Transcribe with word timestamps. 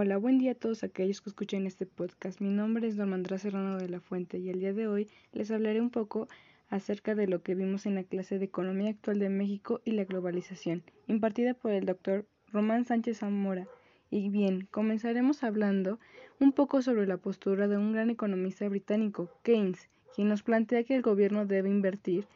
Hola, 0.00 0.16
buen 0.16 0.38
día 0.38 0.52
a 0.52 0.54
todos 0.54 0.84
aquellos 0.84 1.20
que 1.20 1.30
escuchen 1.30 1.66
este 1.66 1.84
podcast. 1.84 2.40
Mi 2.40 2.50
nombre 2.50 2.86
es 2.86 2.94
Normandra 2.94 3.36
Serrano 3.36 3.78
de 3.78 3.88
la 3.88 3.98
Fuente 3.98 4.38
y 4.38 4.48
el 4.48 4.60
día 4.60 4.72
de 4.72 4.86
hoy 4.86 5.08
les 5.32 5.50
hablaré 5.50 5.80
un 5.80 5.90
poco 5.90 6.28
acerca 6.68 7.16
de 7.16 7.26
lo 7.26 7.42
que 7.42 7.56
vimos 7.56 7.84
en 7.84 7.96
la 7.96 8.04
clase 8.04 8.38
de 8.38 8.44
Economía 8.44 8.90
Actual 8.90 9.18
de 9.18 9.28
México 9.28 9.80
y 9.84 9.90
la 9.90 10.04
Globalización, 10.04 10.84
impartida 11.08 11.52
por 11.54 11.72
el 11.72 11.84
doctor 11.84 12.28
Román 12.52 12.84
Sánchez 12.84 13.18
Zamora. 13.18 13.66
Y 14.08 14.28
bien, 14.28 14.68
comenzaremos 14.70 15.42
hablando 15.42 15.98
un 16.38 16.52
poco 16.52 16.80
sobre 16.80 17.08
la 17.08 17.16
postura 17.16 17.66
de 17.66 17.76
un 17.76 17.92
gran 17.92 18.08
economista 18.08 18.68
británico, 18.68 19.28
Keynes, 19.42 19.88
quien 20.14 20.28
nos 20.28 20.44
plantea 20.44 20.84
que 20.84 20.94
el 20.94 21.02
gobierno 21.02 21.44
debe 21.44 21.70
invertir 21.70 22.28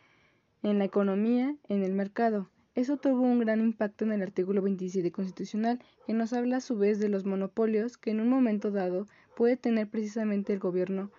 en 0.65 0.81
la 0.81 0.85
economía, 0.85 1.55
en 1.69 1.85
el 1.85 1.93
mercado, 1.93 2.51
eso 2.75 2.97
tuvo 2.97 3.21
un 3.21 3.39
gran 3.39 3.61
impacto 3.61 4.07
en 4.07 4.13
el 4.13 4.23
artículo 4.23 4.63
27 4.63 5.13
constitucional, 5.13 5.79
que 6.07 6.15
nos 6.15 6.33
habla 6.33 6.57
a 6.57 6.61
su 6.61 6.79
vez 6.79 6.99
de 6.99 7.11
los 7.11 7.27
monopolios 7.27 7.99
que 7.99 8.11
en 8.11 8.21
un 8.21 8.31
momento 8.31 8.71
dado 8.71 9.07
puede 9.37 9.59
tener 9.59 9.89
precisamente 9.89 10.55
el 10.55 10.59
gobierno. 10.59 11.11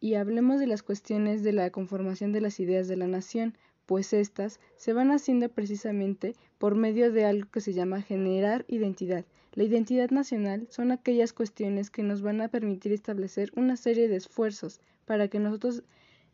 Y 0.00 0.14
hablemos 0.14 0.58
de 0.58 0.66
las 0.66 0.82
cuestiones 0.82 1.42
de 1.42 1.52
la 1.52 1.68
conformación 1.70 2.32
de 2.32 2.40
las 2.40 2.58
ideas 2.58 2.88
de 2.88 2.96
la 2.96 3.06
nación, 3.06 3.54
pues 3.84 4.14
éstas 4.14 4.60
se 4.76 4.94
van 4.94 5.10
haciendo 5.10 5.50
precisamente 5.50 6.34
por 6.56 6.74
medio 6.74 7.12
de 7.12 7.26
algo 7.26 7.50
que 7.50 7.60
se 7.60 7.74
llama 7.74 8.00
generar 8.00 8.64
identidad. 8.66 9.26
La 9.52 9.64
identidad 9.64 10.08
nacional 10.08 10.68
son 10.70 10.90
aquellas 10.90 11.34
cuestiones 11.34 11.90
que 11.90 12.02
nos 12.02 12.22
van 12.22 12.40
a 12.40 12.48
permitir 12.48 12.92
establecer 12.92 13.52
una 13.56 13.76
serie 13.76 14.08
de 14.08 14.16
esfuerzos 14.16 14.80
para 15.04 15.28
que 15.28 15.38
nosotros 15.38 15.82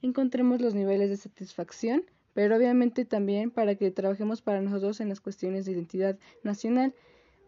encontremos 0.00 0.60
los 0.60 0.74
niveles 0.74 1.10
de 1.10 1.16
satisfacción 1.16 2.04
pero 2.36 2.54
obviamente 2.54 3.06
también 3.06 3.50
para 3.50 3.76
que 3.76 3.90
trabajemos 3.90 4.42
para 4.42 4.60
nosotros 4.60 5.00
en 5.00 5.08
las 5.08 5.22
cuestiones 5.22 5.64
de 5.64 5.72
identidad 5.72 6.18
nacional, 6.42 6.92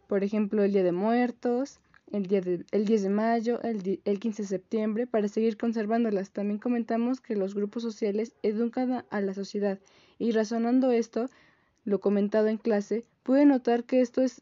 por 0.06 0.24
ejemplo, 0.24 0.64
el 0.64 0.72
Día 0.72 0.82
de 0.82 0.92
Muertos, 0.92 1.78
el, 2.10 2.24
día 2.24 2.40
el 2.40 2.86
10 2.86 3.02
de 3.02 3.08
mayo, 3.10 3.60
el, 3.60 4.00
el 4.02 4.18
15 4.18 4.44
de 4.44 4.48
septiembre, 4.48 5.06
para 5.06 5.28
seguir 5.28 5.58
conservándolas. 5.58 6.30
También 6.30 6.58
comentamos 6.58 7.20
que 7.20 7.36
los 7.36 7.54
grupos 7.54 7.82
sociales 7.82 8.32
educan 8.42 9.04
a 9.10 9.20
la 9.20 9.34
sociedad 9.34 9.78
y 10.18 10.32
razonando 10.32 10.90
esto, 10.90 11.28
lo 11.84 12.00
comentado 12.00 12.48
en 12.48 12.56
clase, 12.56 13.04
pude 13.24 13.44
notar 13.44 13.84
que 13.84 14.00
esto 14.00 14.22
es 14.22 14.40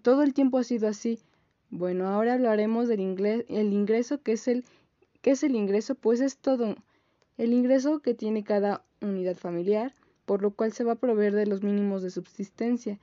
todo 0.00 0.22
el 0.22 0.32
tiempo 0.32 0.56
ha 0.56 0.64
sido 0.64 0.88
así. 0.88 1.20
Bueno, 1.68 2.08
ahora 2.08 2.32
hablaremos 2.32 2.88
del 2.88 3.00
el 3.00 3.72
ingreso, 3.74 4.22
que 4.22 4.32
es 4.32 4.48
el, 4.48 4.64
¿qué 5.20 5.32
es 5.32 5.42
el 5.42 5.56
ingreso? 5.56 5.94
Pues 5.94 6.22
es 6.22 6.38
todo 6.38 6.74
el 7.36 7.52
ingreso 7.52 8.00
que 8.00 8.14
tiene 8.14 8.44
cada 8.44 8.84
unidad 9.00 9.36
familiar, 9.36 9.92
por 10.24 10.42
lo 10.42 10.52
cual 10.52 10.72
se 10.72 10.84
va 10.84 10.92
a 10.92 10.96
proveer 10.96 11.34
de 11.34 11.46
los 11.46 11.62
mínimos 11.62 12.02
de 12.02 12.10
subsistencia. 12.10 12.98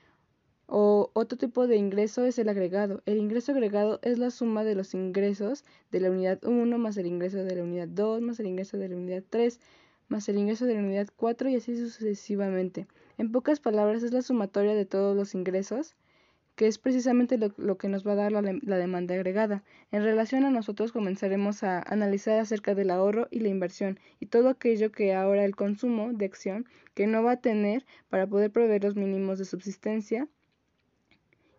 O 0.67 1.11
otro 1.13 1.37
tipo 1.37 1.67
de 1.67 1.75
ingreso 1.75 2.23
es 2.23 2.39
el 2.39 2.47
agregado. 2.47 3.01
El 3.05 3.17
ingreso 3.17 3.51
agregado 3.51 3.99
es 4.03 4.17
la 4.17 4.31
suma 4.31 4.63
de 4.63 4.73
los 4.73 4.93
ingresos 4.93 5.65
de 5.91 5.99
la 5.99 6.09
unidad 6.09 6.41
1 6.45 6.77
más 6.77 6.95
el 6.95 7.07
ingreso 7.07 7.43
de 7.43 7.55
la 7.55 7.63
unidad 7.63 7.89
2 7.89 8.21
más 8.21 8.39
el 8.39 8.47
ingreso 8.47 8.77
de 8.77 8.87
la 8.87 8.95
unidad 8.95 9.23
3 9.29 9.59
más 10.07 10.29
el 10.29 10.37
ingreso 10.37 10.65
de 10.65 10.75
la 10.75 10.79
unidad 10.79 11.09
4 11.17 11.49
y 11.49 11.55
así 11.55 11.75
sucesivamente. 11.75 12.87
En 13.17 13.33
pocas 13.33 13.59
palabras 13.59 14.03
es 14.03 14.13
la 14.13 14.21
sumatoria 14.21 14.73
de 14.73 14.85
todos 14.85 15.15
los 15.15 15.35
ingresos 15.35 15.95
que 16.61 16.67
es 16.67 16.77
precisamente 16.77 17.39
lo, 17.39 17.77
que 17.79 17.89
nos 17.89 18.05
va 18.05 18.11
a 18.11 18.15
dar 18.15 18.31
la, 18.31 18.77
demanda 18.77 19.15
agregada. 19.15 19.63
En 19.91 20.03
relación 20.03 20.45
a 20.45 20.51
nosotros 20.51 20.91
comenzaremos 20.91 21.63
a 21.63 21.79
analizar 21.79 22.37
acerca 22.37 22.75
del 22.75 22.91
ahorro 22.91 23.27
y 23.31 23.39
la 23.39 23.47
inversión 23.47 23.99
y 24.19 24.27
todo 24.27 24.47
aquello 24.47 24.91
que 24.91 25.15
ahora 25.15 25.43
el 25.43 25.55
consumo 25.55 26.13
de 26.13 26.25
acción 26.25 26.67
que 26.93 27.07
no 27.07 27.23
va 27.23 27.31
a 27.31 27.41
tener 27.41 27.83
para 28.09 28.27
poder 28.27 28.51
proveer 28.51 28.83
los 28.83 28.95
mínimos 28.95 29.39
de 29.39 29.45
subsistencia. 29.45 30.27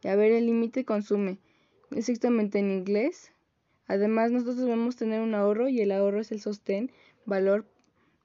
Y 0.05 0.07
a 0.07 0.15
ver, 0.15 0.31
el 0.31 0.47
límite 0.47 0.85
consume, 0.85 1.39
exactamente 1.91 2.61
en 2.61 2.71
inglés. 2.71 3.33
Además, 3.89 4.31
nosotros 4.31 4.59
debemos 4.59 4.95
tener 4.95 5.21
un 5.21 5.35
ahorro 5.35 5.69
y 5.69 5.81
el 5.81 5.91
ahorro 5.91 6.21
es 6.21 6.31
el 6.31 6.41
sostén, 6.41 6.93
valor 7.27 7.67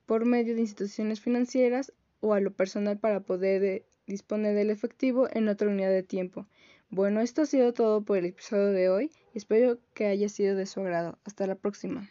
por 0.06 0.26
medio 0.26 0.54
de 0.54 0.62
instituciones 0.62 1.22
financieras 1.22 1.92
o 2.20 2.36
a 2.36 2.40
lo 2.40 2.52
personal 2.52 3.00
para 3.00 3.22
poder 3.22 3.84
disponer 4.08 4.56
del 4.56 4.70
efectivo 4.72 5.28
en 5.32 5.48
otra 5.50 5.68
unidad 5.68 5.92
de 5.92 6.04
tiempo. 6.04 6.48
Bueno, 6.90 7.22
esto 7.22 7.44
ha 7.44 7.46
sido 7.46 7.74
todo 7.74 8.04
por 8.04 8.18
el 8.18 8.26
episodio 8.26 8.72
de 8.72 8.90
hoy. 8.90 9.12
Espero 9.34 9.78
que 9.94 10.08
haya 10.08 10.30
sido 10.30 10.56
de 10.56 10.66
su 10.66 10.80
agrado. 10.80 11.20
Hasta 11.26 11.46
la 11.46 11.56
próxima. 11.56 12.10